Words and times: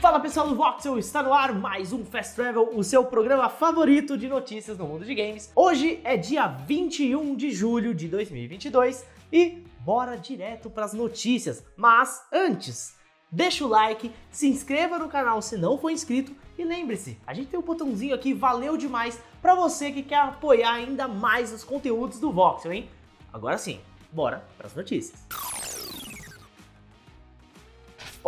Fala 0.00 0.20
pessoal 0.20 0.46
do 0.46 0.54
Voxel, 0.54 0.98
está 0.98 1.22
no 1.22 1.32
ar 1.32 1.54
mais 1.54 1.90
um 1.90 2.04
Fast 2.04 2.34
Travel, 2.34 2.70
o 2.76 2.84
seu 2.84 3.02
programa 3.04 3.48
favorito 3.48 4.18
de 4.18 4.28
notícias 4.28 4.76
no 4.76 4.86
mundo 4.86 5.06
de 5.06 5.14
games. 5.14 5.50
Hoje 5.56 6.00
é 6.04 6.18
dia 6.18 6.46
21 6.46 7.34
de 7.34 7.50
julho 7.50 7.94
de 7.94 8.06
2022 8.06 9.06
e 9.32 9.64
bora 9.80 10.16
direto 10.16 10.68
para 10.68 10.84
as 10.84 10.92
notícias. 10.92 11.64
Mas 11.78 12.22
antes, 12.30 12.94
deixa 13.32 13.64
o 13.64 13.68
like, 13.68 14.12
se 14.30 14.46
inscreva 14.46 14.98
no 14.98 15.08
canal 15.08 15.40
se 15.40 15.56
não 15.56 15.78
for 15.78 15.90
inscrito 15.90 16.36
e 16.58 16.64
lembre-se, 16.64 17.18
a 17.26 17.32
gente 17.32 17.48
tem 17.48 17.58
um 17.58 17.62
botãozinho 17.62 18.14
aqui, 18.14 18.34
valeu 18.34 18.76
demais 18.76 19.18
para 19.40 19.54
você 19.54 19.90
que 19.90 20.02
quer 20.02 20.20
apoiar 20.20 20.74
ainda 20.74 21.08
mais 21.08 21.52
os 21.52 21.64
conteúdos 21.64 22.20
do 22.20 22.30
Voxel, 22.30 22.72
hein? 22.72 22.90
Agora 23.32 23.56
sim, 23.56 23.80
bora 24.12 24.44
para 24.58 24.66
as 24.66 24.74
notícias. 24.74 25.24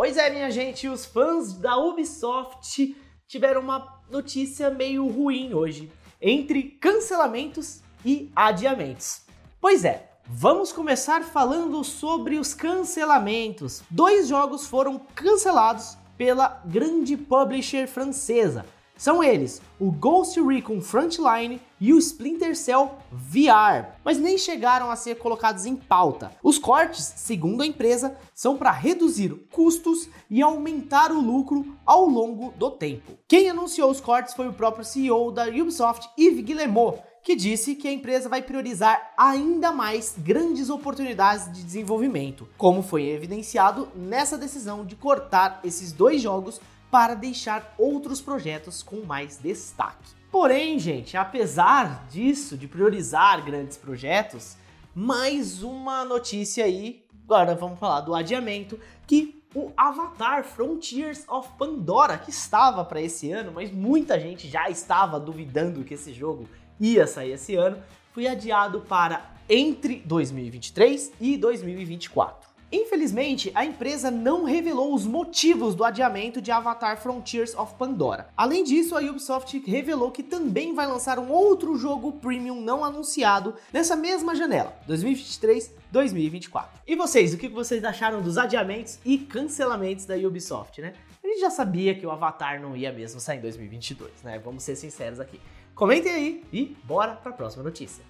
Pois 0.01 0.15
é, 0.15 0.29
minha 0.29 0.49
gente, 0.49 0.87
os 0.87 1.05
fãs 1.05 1.51
da 1.51 1.75
Ubisoft 1.75 2.95
tiveram 3.27 3.59
uma 3.59 3.99
notícia 4.09 4.69
meio 4.69 5.05
ruim 5.05 5.53
hoje, 5.53 5.91
entre 6.21 6.63
cancelamentos 6.63 7.81
e 8.05 8.31
adiamentos. 8.33 9.23
Pois 9.59 9.83
é, 9.83 10.09
vamos 10.25 10.71
começar 10.71 11.21
falando 11.21 11.83
sobre 11.83 12.39
os 12.39 12.53
cancelamentos. 12.53 13.83
Dois 13.89 14.29
jogos 14.29 14.67
foram 14.67 14.99
cancelados 15.13 15.97
pela 16.17 16.61
grande 16.63 17.17
publisher 17.17 17.85
francesa, 17.85 18.65
são 18.99 19.23
eles 19.23 19.61
o 19.79 19.89
Ghost 19.89 20.37
Recon 20.41 20.81
Frontline 20.81 21.61
e 21.79 21.93
o 21.93 21.97
Splinter 21.97 22.53
Cell 22.53 22.97
VR, 23.09 23.93
mas 24.03 24.17
nem 24.17 24.37
chegaram 24.37 24.91
a 24.91 24.95
ser 24.97 25.15
colocados 25.15 25.65
em 25.65 25.73
pauta. 25.73 26.33
Os 26.43 26.59
cortes, 26.59 27.13
segundo 27.15 27.63
a 27.63 27.65
empresa, 27.65 28.17
são 28.35 28.57
para 28.57 28.71
reduzir 28.71 29.33
custos 29.53 30.09
e 30.29 30.41
aumentar 30.41 31.13
o 31.13 31.21
lucro 31.21 31.65
ao 31.85 32.09
longo 32.09 32.51
do 32.57 32.69
tempo. 32.71 33.13
Quem 33.25 33.49
anunciou 33.49 33.89
os 33.89 34.01
cortes 34.01 34.33
foi 34.33 34.49
o 34.49 34.53
próprio 34.53 34.83
CEO 34.83 35.31
da 35.31 35.45
Ubisoft, 35.47 36.09
Yves 36.19 36.43
Guillemot, 36.43 36.99
que 37.29 37.35
disse 37.35 37.75
que 37.75 37.87
a 37.87 37.91
empresa 37.91 38.27
vai 38.27 38.41
priorizar 38.41 39.13
ainda 39.15 39.71
mais 39.71 40.15
grandes 40.17 40.67
oportunidades 40.67 41.45
de 41.53 41.63
desenvolvimento, 41.63 42.49
como 42.57 42.81
foi 42.81 43.07
evidenciado 43.07 43.87
nessa 43.95 44.35
decisão 44.35 44.83
de 44.83 44.95
cortar 44.95 45.59
esses 45.63 45.91
dois 45.91 46.23
jogos 46.23 46.59
para 46.89 47.13
deixar 47.13 47.75
outros 47.77 48.19
projetos 48.19 48.81
com 48.81 49.05
mais 49.05 49.37
destaque. 49.37 50.09
Porém, 50.31 50.79
gente, 50.79 51.15
apesar 51.15 52.07
disso, 52.09 52.57
de 52.57 52.67
priorizar 52.67 53.45
grandes 53.45 53.77
projetos, 53.77 54.57
mais 54.95 55.61
uma 55.61 56.03
notícia 56.03 56.65
aí, 56.65 57.05
agora 57.25 57.53
vamos 57.53 57.77
falar 57.77 58.01
do 58.01 58.15
adiamento, 58.15 58.79
que 59.05 59.39
o 59.53 59.71
Avatar 59.77 60.43
Frontiers 60.43 61.25
of 61.29 61.47
Pandora, 61.59 62.17
que 62.17 62.31
estava 62.31 62.83
para 62.83 62.99
esse 62.99 63.31
ano, 63.31 63.51
mas 63.53 63.71
muita 63.71 64.19
gente 64.19 64.47
já 64.47 64.67
estava 64.67 65.19
duvidando 65.19 65.83
que 65.83 65.93
esse 65.93 66.11
jogo 66.11 66.49
ia 66.79 67.05
sair 67.05 67.31
esse 67.31 67.55
ano, 67.55 67.77
foi 68.11 68.27
adiado 68.27 68.81
para 68.81 69.31
entre 69.47 70.01
2023 70.05 71.11
e 71.19 71.37
2024. 71.37 72.49
Infelizmente, 72.71 73.51
a 73.55 73.65
empresa 73.65 74.11
não 74.11 74.43
revelou 74.43 74.93
os 74.93 75.03
motivos 75.03 75.73
do 75.73 75.83
adiamento 75.83 76.39
de 76.39 76.51
Avatar 76.51 77.01
Frontiers 77.01 77.55
of 77.55 77.73
Pandora. 77.79 78.29
Além 78.37 78.63
disso, 78.63 78.95
a 78.95 79.01
Ubisoft 79.01 79.57
revelou 79.65 80.11
que 80.11 80.21
também 80.21 80.75
vai 80.75 80.85
lançar 80.85 81.17
um 81.17 81.31
outro 81.31 81.75
jogo 81.77 82.11
premium 82.11 82.61
não 82.61 82.85
anunciado 82.85 83.55
nessa 83.73 83.95
mesma 83.95 84.35
janela, 84.35 84.77
2023-2024. 84.87 86.65
E 86.85 86.95
vocês, 86.95 87.33
o 87.33 87.39
que 87.39 87.47
vocês 87.47 87.83
acharam 87.83 88.21
dos 88.21 88.37
adiamentos 88.37 88.99
e 89.03 89.17
cancelamentos 89.17 90.05
da 90.05 90.15
Ubisoft, 90.15 90.79
né? 90.79 90.93
A 91.23 91.27
gente 91.27 91.41
já 91.41 91.49
sabia 91.49 91.95
que 91.95 92.05
o 92.05 92.11
Avatar 92.11 92.61
não 92.61 92.77
ia 92.77 92.93
mesmo 92.93 93.19
sair 93.19 93.39
em 93.39 93.41
2022, 93.41 94.11
né? 94.23 94.37
Vamos 94.37 94.61
ser 94.61 94.75
sinceros 94.75 95.19
aqui. 95.19 95.39
Comentem 95.79 96.11
aí 96.11 96.43
e 96.51 96.75
bora 96.83 97.13
para 97.13 97.31
a 97.31 97.33
próxima 97.33 97.63
notícia. 97.63 98.03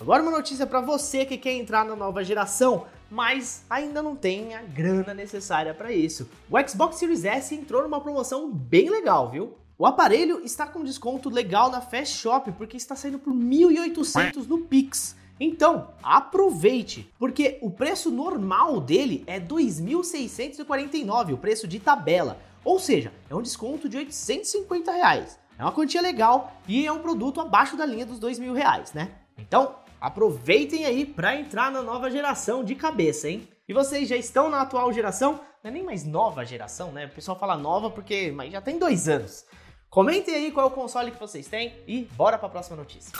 Agora 0.00 0.22
uma 0.22 0.32
notícia 0.32 0.66
para 0.66 0.80
você 0.80 1.26
que 1.26 1.36
quer 1.36 1.52
entrar 1.52 1.84
na 1.84 1.94
nova 1.94 2.24
geração, 2.24 2.86
mas 3.10 3.66
ainda 3.68 4.02
não 4.02 4.16
tem 4.16 4.54
a 4.54 4.62
grana 4.62 5.12
necessária 5.12 5.74
para 5.74 5.92
isso. 5.92 6.26
O 6.50 6.56
Xbox 6.66 6.96
Series 6.96 7.26
S 7.26 7.54
entrou 7.54 7.82
numa 7.82 8.00
promoção 8.00 8.50
bem 8.50 8.88
legal, 8.88 9.30
viu? 9.30 9.58
O 9.76 9.84
aparelho 9.84 10.40
está 10.42 10.66
com 10.66 10.82
desconto 10.82 11.28
legal 11.28 11.70
na 11.70 11.82
Fast 11.82 12.16
Shop 12.16 12.50
porque 12.52 12.78
está 12.78 12.96
saindo 12.96 13.18
por 13.18 13.34
1.800 13.34 14.46
no 14.46 14.60
Pix. 14.60 15.16
Então, 15.38 15.88
aproveite, 16.02 17.12
porque 17.18 17.58
o 17.60 17.70
preço 17.70 18.10
normal 18.10 18.80
dele 18.80 19.22
é 19.26 19.38
2.649, 19.38 21.34
o 21.34 21.38
preço 21.38 21.68
de 21.68 21.78
tabela. 21.78 22.38
Ou 22.64 22.78
seja, 22.78 23.12
é 23.28 23.34
um 23.34 23.42
desconto 23.42 23.88
de 23.88 23.96
850 23.96 24.92
reais. 24.92 25.38
É 25.58 25.62
uma 25.62 25.72
quantia 25.72 26.00
legal 26.00 26.52
e 26.66 26.86
é 26.86 26.92
um 26.92 27.00
produto 27.00 27.40
abaixo 27.40 27.76
da 27.76 27.86
linha 27.86 28.06
dos 28.06 28.18
dois 28.18 28.38
mil 28.38 28.52
reais, 28.52 28.92
né? 28.92 29.10
Então, 29.38 29.76
Aproveitem 30.00 30.84
aí 30.84 31.06
para 31.06 31.36
entrar 31.36 31.70
na 31.70 31.82
nova 31.82 32.10
geração 32.10 32.62
de 32.62 32.74
cabeça, 32.74 33.28
hein? 33.28 33.48
E 33.68 33.72
vocês 33.72 34.08
já 34.08 34.16
estão 34.16 34.50
na 34.50 34.60
atual 34.60 34.92
geração? 34.92 35.40
Não 35.64 35.70
é 35.70 35.70
nem 35.70 35.82
mais 35.82 36.04
nova 36.04 36.44
geração, 36.44 36.92
né? 36.92 37.06
O 37.06 37.10
pessoal 37.10 37.38
fala 37.38 37.56
nova 37.56 37.90
porque 37.90 38.30
mas 38.30 38.52
já 38.52 38.60
tem 38.60 38.78
dois 38.78 39.08
anos. 39.08 39.44
Comentem 39.88 40.34
aí 40.34 40.52
qual 40.52 40.66
é 40.66 40.68
o 40.68 40.72
console 40.72 41.10
que 41.10 41.18
vocês 41.18 41.48
têm 41.48 41.74
e 41.86 42.04
bora 42.16 42.36
para 42.36 42.46
a 42.46 42.50
próxima 42.50 42.76
notícia. 42.76 43.12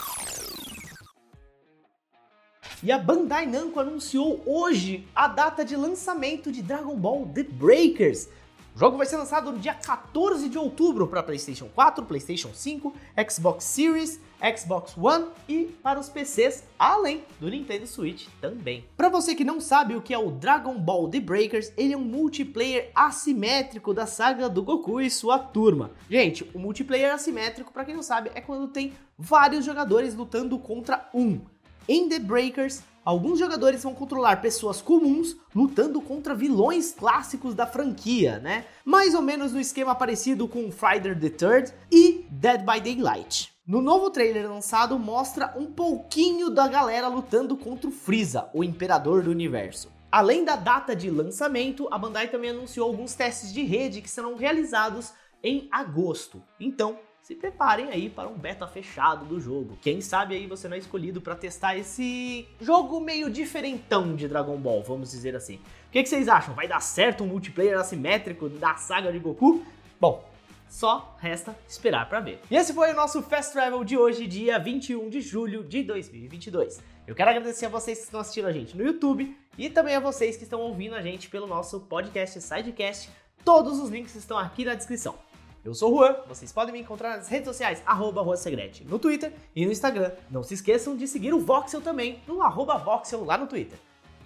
E 2.83 2.91
a 2.91 2.99
Bandai 2.99 3.47
Namco 3.47 3.79
anunciou 3.79 4.43
hoje 4.45 5.07
a 5.15 5.27
data 5.27 5.65
de 5.65 5.75
lançamento 5.75 6.51
de 6.51 6.61
Dragon 6.61 6.95
Ball 6.95 7.25
The 7.33 7.41
Breakers, 7.43 8.29
o 8.77 8.79
jogo 8.79 8.95
vai 8.95 9.07
ser 9.07 9.17
lançado 9.17 9.51
no 9.51 9.57
dia 9.57 9.73
14 9.73 10.47
de 10.47 10.55
outubro 10.55 11.07
para 11.07 11.23
PlayStation 11.23 11.67
4, 11.73 12.05
PlayStation 12.05 12.53
5, 12.53 12.93
Xbox 13.27 13.63
Series, 13.63 14.21
Xbox 14.55 14.95
One 14.95 15.29
e 15.49 15.63
para 15.81 15.99
os 15.99 16.09
PCs, 16.09 16.63
além 16.77 17.23
do 17.39 17.49
Nintendo 17.49 17.87
Switch 17.87 18.27
também. 18.39 18.85
Para 18.95 19.09
você 19.09 19.33
que 19.33 19.43
não 19.43 19.59
sabe 19.59 19.95
o 19.95 20.01
que 20.03 20.13
é 20.13 20.17
o 20.19 20.29
Dragon 20.29 20.77
Ball 20.77 21.09
The 21.09 21.19
Breakers, 21.19 21.73
ele 21.75 21.95
é 21.95 21.97
um 21.97 22.03
multiplayer 22.03 22.91
assimétrico 22.93 23.95
da 23.95 24.05
saga 24.05 24.47
do 24.47 24.61
Goku 24.61 25.01
e 25.01 25.09
sua 25.09 25.39
turma. 25.39 25.89
Gente, 26.07 26.47
o 26.53 26.59
multiplayer 26.59 27.11
assimétrico, 27.11 27.73
para 27.73 27.83
quem 27.83 27.95
não 27.95 28.03
sabe, 28.03 28.29
é 28.35 28.41
quando 28.41 28.67
tem 28.67 28.93
vários 29.17 29.65
jogadores 29.65 30.13
lutando 30.13 30.59
contra 30.59 31.09
um. 31.15 31.41
Em 31.89 32.09
The 32.09 32.19
Breakers, 32.19 32.83
alguns 33.05 33.39
jogadores 33.39 33.81
vão 33.81 33.95
controlar 33.95 34.41
pessoas 34.41 34.81
comuns 34.81 35.37
lutando 35.55 36.01
contra 36.01 36.35
vilões 36.35 36.91
clássicos 36.91 37.55
da 37.55 37.65
franquia, 37.65 38.39
né? 38.39 38.65
Mais 38.83 39.15
ou 39.15 39.21
menos 39.21 39.53
no 39.53 39.59
esquema 39.61 39.95
parecido 39.95 40.49
com 40.49 40.69
Friday 40.69 41.15
the 41.15 41.29
Third 41.29 41.73
e 41.89 42.25
Dead 42.29 42.59
by 42.59 42.81
Daylight. 42.81 43.53
No 43.65 43.81
novo 43.81 44.09
trailer 44.09 44.49
lançado 44.51 44.99
mostra 44.99 45.53
um 45.55 45.67
pouquinho 45.67 46.49
da 46.49 46.67
galera 46.67 47.07
lutando 47.07 47.55
contra 47.55 47.87
o 47.89 47.93
Freeza, 47.93 48.49
o 48.53 48.65
imperador 48.65 49.23
do 49.23 49.31
universo. 49.31 49.89
Além 50.11 50.43
da 50.43 50.57
data 50.57 50.93
de 50.93 51.09
lançamento, 51.09 51.87
a 51.89 51.97
Bandai 51.97 52.27
também 52.27 52.49
anunciou 52.49 52.85
alguns 52.85 53.15
testes 53.15 53.53
de 53.53 53.63
rede 53.63 54.01
que 54.01 54.09
serão 54.09 54.35
realizados 54.35 55.13
em 55.41 55.69
agosto. 55.71 56.43
Então, 56.59 56.99
se 57.27 57.35
preparem 57.35 57.89
aí 57.89 58.09
para 58.09 58.29
um 58.29 58.35
beta 58.35 58.65
fechado 58.65 59.25
do 59.25 59.37
jogo. 59.37 59.77
Quem 59.81 59.99
sabe 59.99 60.33
aí 60.33 60.47
você 60.47 60.69
não 60.69 60.77
é 60.77 60.79
escolhido 60.79 61.19
para 61.19 61.35
testar 61.35 61.75
esse 61.75 62.47
jogo 62.61 63.01
meio 63.01 63.29
diferentão 63.29 64.15
de 64.15 64.29
Dragon 64.29 64.55
Ball, 64.55 64.81
vamos 64.81 65.11
dizer 65.11 65.35
assim. 65.35 65.55
O 65.55 65.91
que, 65.91 66.03
que 66.03 66.07
vocês 66.07 66.29
acham? 66.29 66.55
Vai 66.55 66.69
dar 66.69 66.79
certo 66.79 67.25
um 67.25 67.27
multiplayer 67.27 67.77
assimétrico 67.77 68.47
da 68.47 68.75
saga 68.75 69.11
de 69.11 69.19
Goku? 69.19 69.61
Bom, 69.99 70.25
só 70.69 71.17
resta 71.19 71.53
esperar 71.67 72.07
para 72.07 72.21
ver. 72.21 72.39
E 72.49 72.55
esse 72.55 72.73
foi 72.73 72.93
o 72.93 72.95
nosso 72.95 73.21
Fast 73.21 73.51
Travel 73.51 73.83
de 73.83 73.97
hoje, 73.97 74.25
dia 74.25 74.57
21 74.57 75.09
de 75.09 75.19
julho 75.19 75.65
de 75.65 75.83
2022. 75.83 76.81
Eu 77.05 77.13
quero 77.13 77.29
agradecer 77.29 77.65
a 77.65 77.69
vocês 77.69 77.97
que 77.97 78.05
estão 78.05 78.21
assistindo 78.21 78.47
a 78.47 78.53
gente 78.53 78.77
no 78.77 78.85
YouTube 78.85 79.37
e 79.57 79.69
também 79.69 79.97
a 79.97 79.99
vocês 79.99 80.37
que 80.37 80.43
estão 80.43 80.61
ouvindo 80.61 80.95
a 80.95 81.01
gente 81.01 81.29
pelo 81.29 81.45
nosso 81.45 81.81
podcast 81.81 82.39
Sidecast. 82.39 83.09
Todos 83.43 83.79
os 83.79 83.89
links 83.89 84.15
estão 84.15 84.37
aqui 84.37 84.63
na 84.63 84.75
descrição. 84.75 85.26
Eu 85.67 85.73
sou 85.73 85.93
o 85.93 85.97
Juan, 85.97 86.15
vocês 86.29 86.49
podem 86.49 86.71
me 86.71 86.79
encontrar 86.79 87.17
nas 87.17 87.27
redes 87.27 87.45
sociais, 87.45 87.83
arroba 87.85 88.37
Segrete, 88.37 88.85
no 88.85 88.97
Twitter 88.97 89.33
e 89.53 89.65
no 89.65 89.71
Instagram. 89.73 90.13
Não 90.31 90.41
se 90.41 90.53
esqueçam 90.53 90.95
de 90.95 91.05
seguir 91.09 91.33
o 91.33 91.41
Voxel 91.41 91.81
também, 91.81 92.21
no 92.25 92.41
arroba 92.41 92.77
Voxel 92.77 93.25
lá 93.25 93.37
no 93.37 93.47
Twitter. 93.47 93.77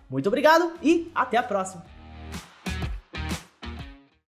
Muito 0.07 0.27
obrigado 0.27 0.73
e 0.83 1.11
até 1.15 1.37
a 1.37 1.41
próxima! 1.41 1.83